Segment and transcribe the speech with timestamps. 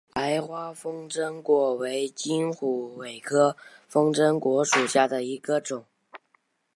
[0.15, 3.55] 白花风筝果为金虎尾科
[3.87, 5.85] 风筝果属下的一个种。